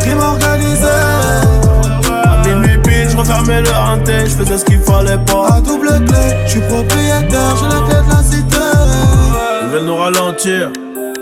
[3.27, 5.57] refermais le hanté, je faisais ce qu'il fallait pas.
[5.57, 8.57] À double clé, je suis propriétaire, j'ai les clés de la cité.
[9.63, 10.71] Ils veulent nous ralentir.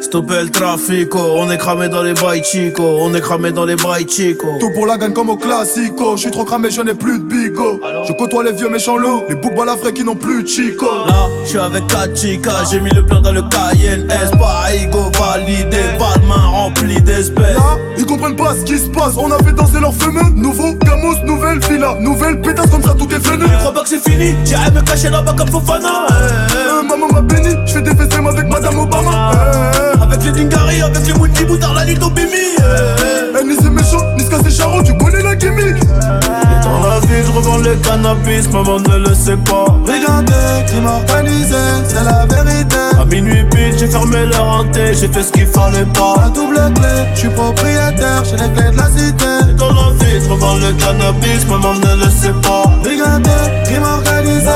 [0.05, 3.74] Stopper le trafic, on est cramé dans les bails chico, on est cramé dans les
[3.74, 4.46] bails chico.
[4.61, 6.16] Tout pour la gagne comme au classico.
[6.16, 7.80] Je suis trop cramé, je n'ai plus de bigo.
[8.07, 10.84] Je côtoie les vieux méchants loups, les boucs balafrés qui n'ont plus de chico.
[11.07, 14.74] Là, je suis avec 4 chicas, j'ai mis le plan dans le Cayenne S, pas
[14.74, 17.57] ego validé, pas de main remplie d'espèces.
[17.57, 19.14] Là, ils comprennent pas ce qui se passe.
[19.16, 20.30] On a fait danser leurs fameux.
[20.34, 23.46] Nouveau Gamos, nouvelle villa, nouvelle pétasse comme ça, tout est venu.
[23.50, 26.07] Je crois pas que c'est fini, j'irai me cacher là-bas comme Fofana.
[26.55, 29.30] Euh, maman m'a béni, je fais des FSM avec Madame Obama.
[29.32, 32.31] Euh, avec les Dingari, avec les Mouti Boutard, la Lito Bimi.
[32.59, 35.77] Eh, ni c'est méchant, ni c'est charron, tu connais la gimmick.
[35.77, 39.67] Et dans la vie, je revends le cannabis, maman ne le sait pas.
[39.85, 41.57] Brigandais, crime organisé,
[41.89, 42.77] c'est la vérité.
[43.01, 46.15] À minuit pile, j'ai fermé leur hanté, j'ai fait ce qu'il fallait pas.
[46.27, 49.51] À double clé, je suis propriétaire, j'ai les clés de la cité.
[49.51, 52.65] Et dans la vie, je revends le cannabis, maman ne le sait pas.
[52.83, 54.49] Brigandais, crime organisé.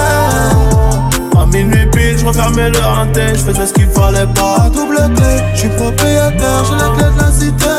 [1.37, 4.65] À minuit pile, refermais le hanté, je faisais ce qu'il fallait pas.
[4.65, 7.77] À double clé, je suis propriétaire, j'ai les clés de la cité.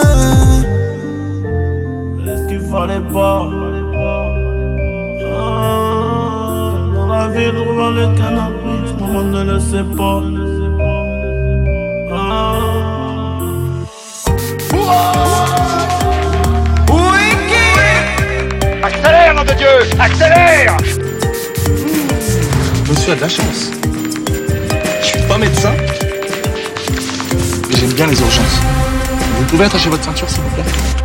[2.26, 3.50] ce qu'il fallait pas.
[5.32, 10.22] Ah, Dans la ville, revends le cannabis, maman ne le sait pas.
[18.82, 19.68] Accélère, nom de Dieu
[20.00, 20.78] Accélère
[22.90, 23.72] Monsieur a de la chance.
[25.40, 25.72] Médecin,
[27.70, 28.60] j'aime bien les urgences.
[29.38, 30.99] Vous pouvez attacher votre ceinture, s'il vous plaît?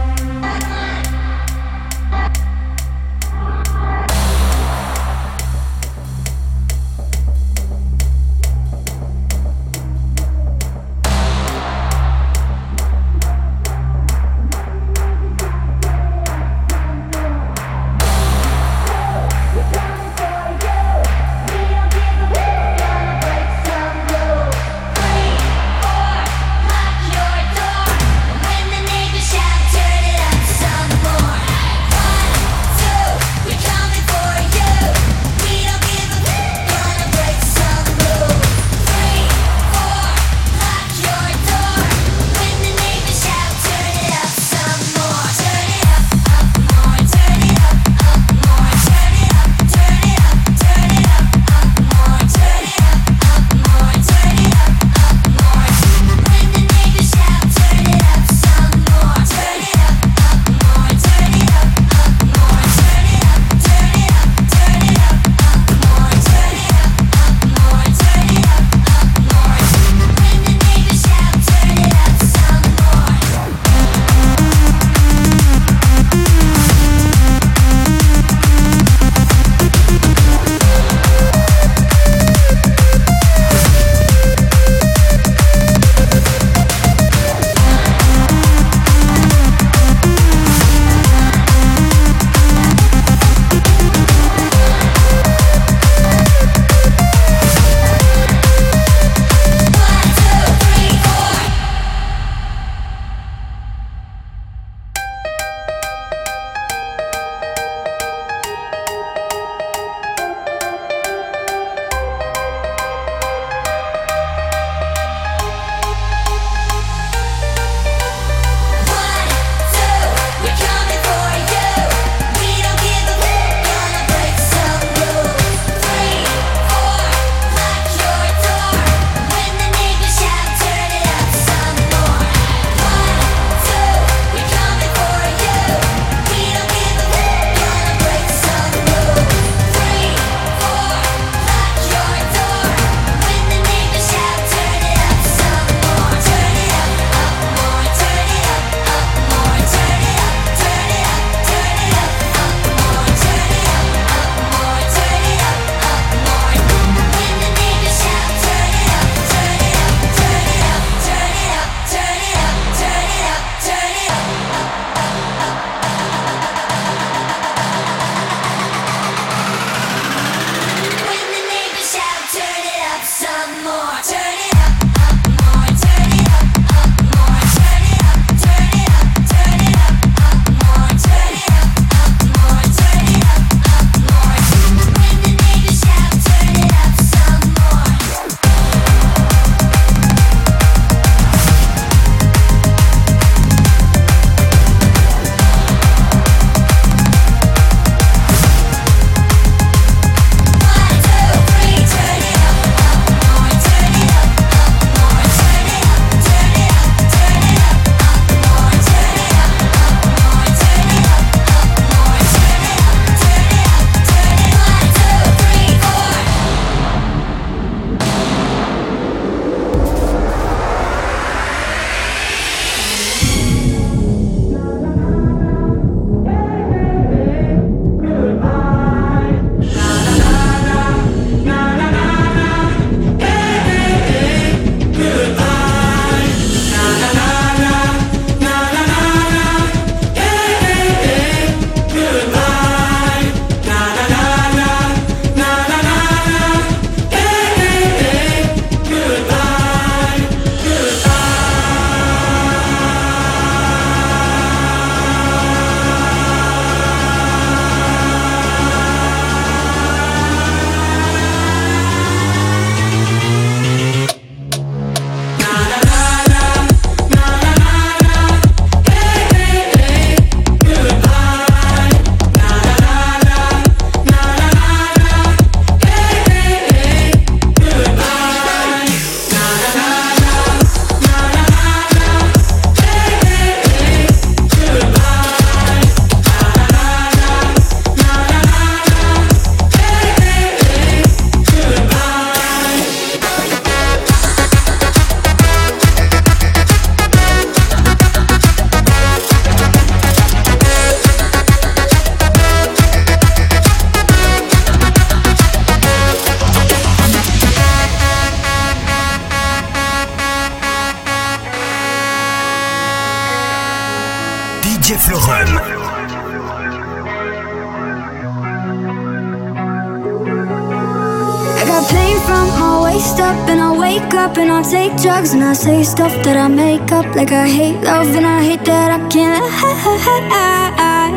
[325.25, 328.43] Drugs and I say stuff that I make up like I hate love and I
[328.43, 331.11] hate that I can't I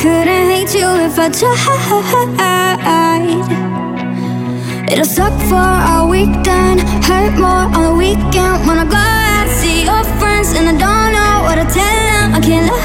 [0.00, 1.54] Couldn't hate you if I tried.
[4.90, 9.84] It'll suck for a weekend, hurt more on the weekend when I go out see
[9.84, 12.34] your friends and I don't know what to tell them.
[12.34, 12.82] I can't lie.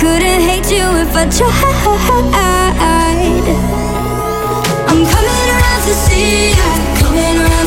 [0.00, 1.50] Couldn't hate you if I tried.
[4.90, 6.68] I'm coming around to see ya,
[7.00, 7.49] coming around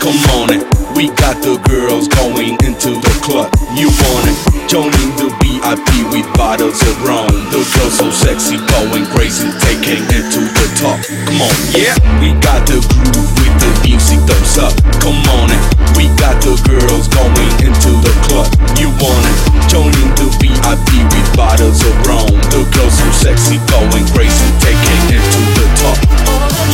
[0.00, 0.62] Come on it.
[0.94, 3.50] We got the girls going into the club.
[3.74, 4.38] You want it?
[4.70, 7.26] Joining the VIP with bottles of rum.
[7.50, 10.98] The girls so sexy, going crazy, taking it to the top.
[11.02, 11.98] Come on, yeah.
[12.22, 14.74] We got the groove with the music thumbs up.
[15.02, 15.62] Come on it.
[15.98, 18.46] We got the girls going into the club.
[18.78, 19.36] You want it?
[19.66, 22.30] Joining the VIP with bottles of rum.
[22.54, 25.98] The girls so sexy, going crazy, taking it to the top.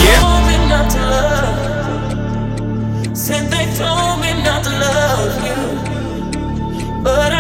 [0.05, 0.40] Yeah.
[7.03, 7.40] But I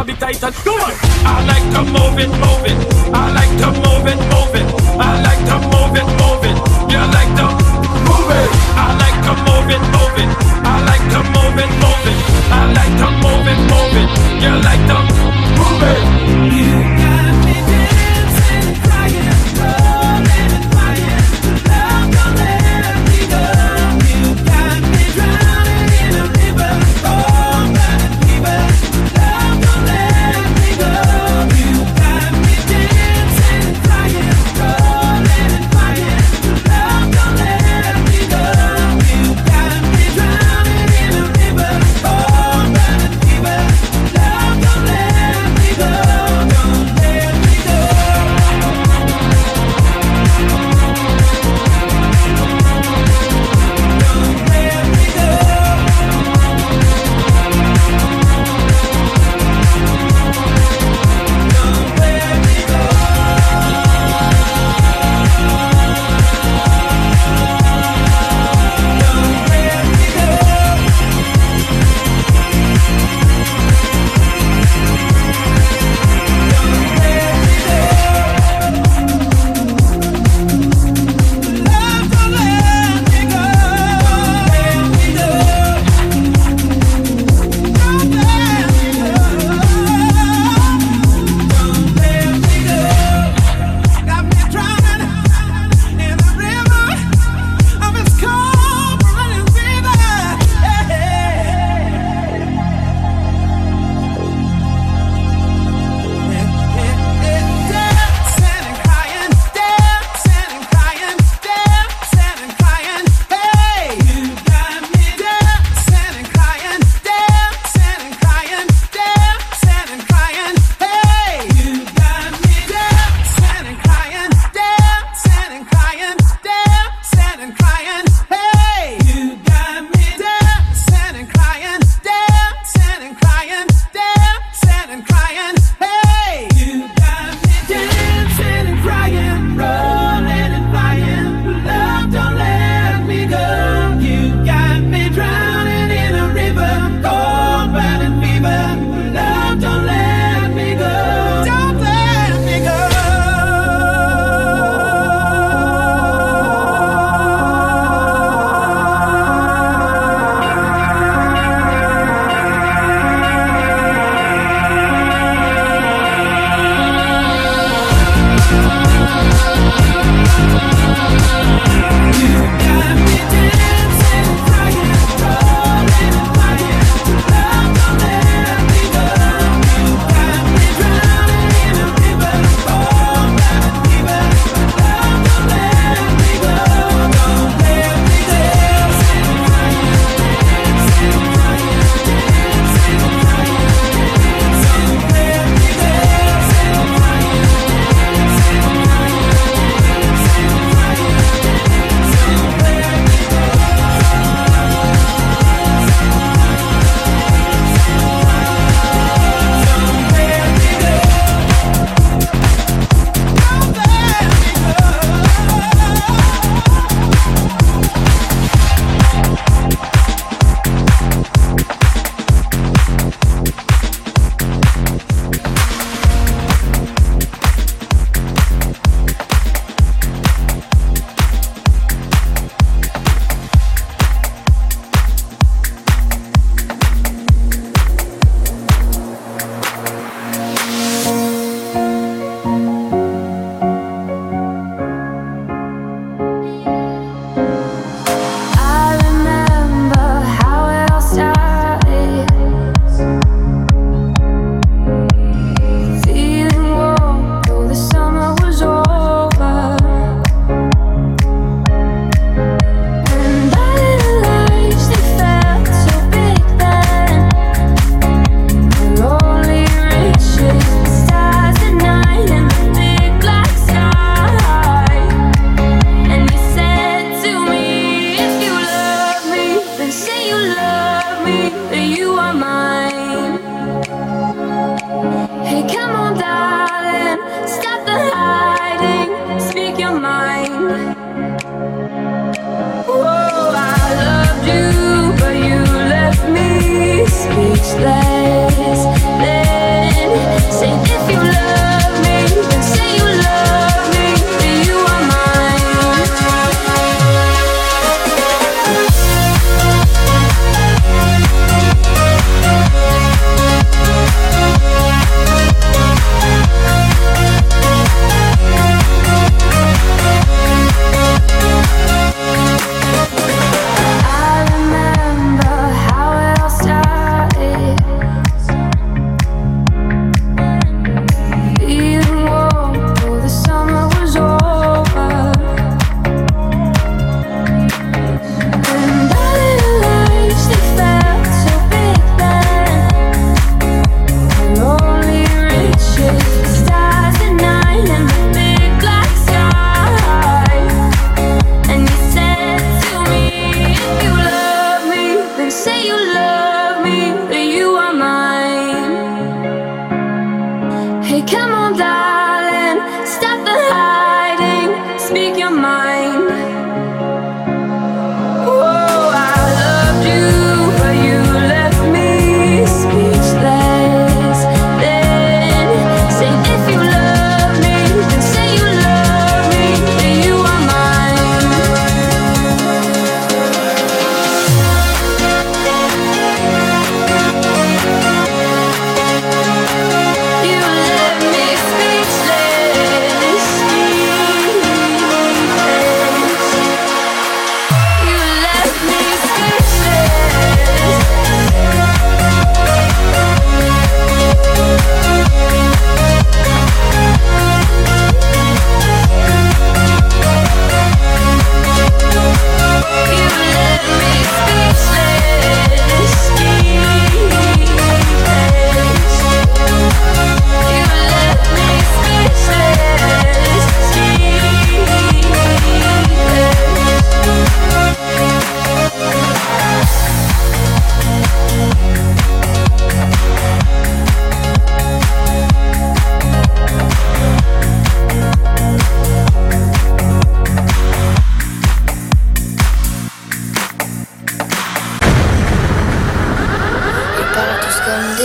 [0.00, 0.50] of the title.
[0.64, 0.92] Come on.
[1.24, 2.78] I like to move it, move it.
[3.12, 4.66] I like to move it, move it.
[4.98, 6.56] I like to move it, move it.
[6.92, 7.46] You like to
[8.08, 8.50] move it.
[8.80, 10.30] I like to move it, move it.
[10.64, 11.99] I like to move it, move it.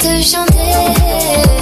[0.00, 1.59] te chanter.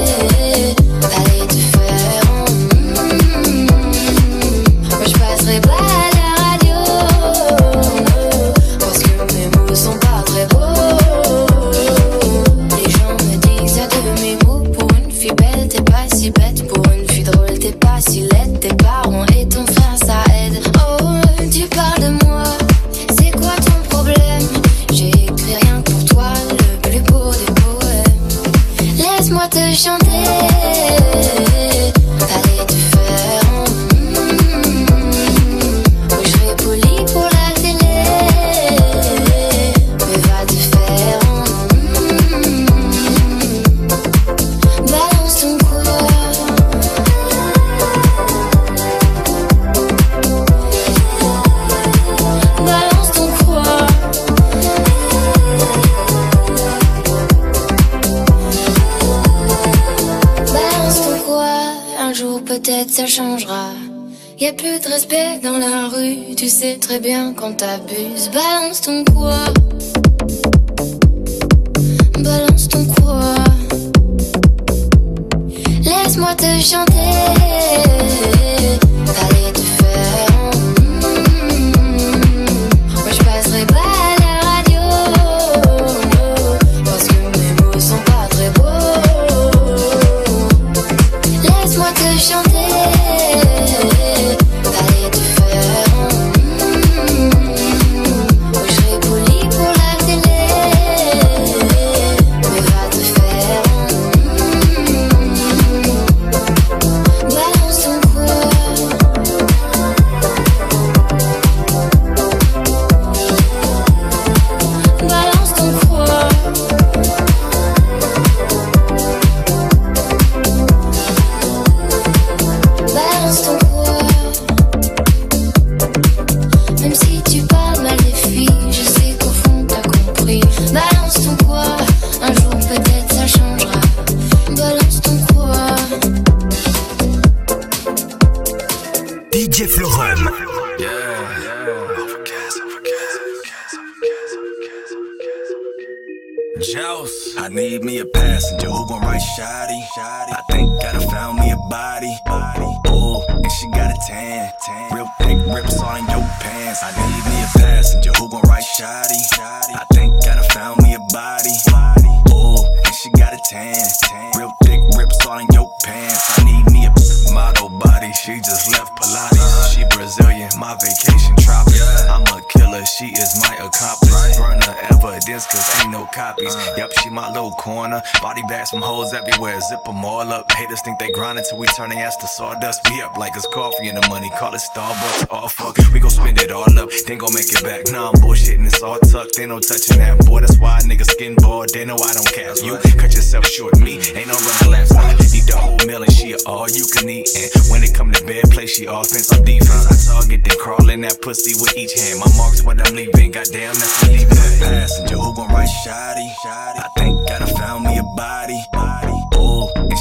[181.38, 182.82] until we turn the ass to sawdust.
[182.90, 185.28] We up like it's coffee and the money, call it Starbucks.
[185.30, 187.86] Oh fuck, we gon' spend it all up, then gon' make it back.
[187.92, 190.18] Nah, I'm bullshitting, it's all tucked, they no touching that.
[190.26, 192.52] Boy, that's why niggas skin bald, they know I don't care.
[192.58, 194.92] You cut yourself short, me, ain't no running laps.
[194.94, 197.30] I need the whole meal and she all you can eat.
[197.38, 199.86] And when it come to bed, play she offense, I'm defense.
[199.86, 202.18] I target, then crawl in that pussy with each hand.
[202.18, 204.34] My marks when I'm leaving, goddamn, that's believing.
[204.58, 206.26] Passenger, who gon' write shoddy?
[206.44, 208.58] I think I done found me a body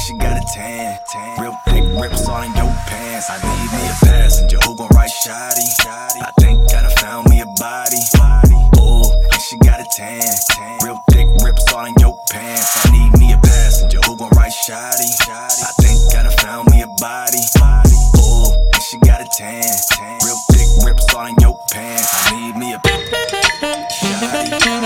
[0.08, 0.98] she got a tan.
[1.38, 3.28] Real thick rips all in your pants.
[3.28, 5.68] I need me a passenger who gon' ride shoddy.
[6.24, 8.00] I think I done found me a body.
[8.78, 10.22] Oh, and she got a tan.
[10.82, 12.86] Real thick rips all in your pants.
[12.86, 15.12] I need me a passenger who gon' ride shoddy.
[15.28, 17.44] I think I done found me a body.
[18.16, 19.60] Oh, and she got a tan.
[20.24, 22.08] Real thick rips all in your pants.
[22.14, 22.80] I need me a
[23.92, 24.77] shoddy.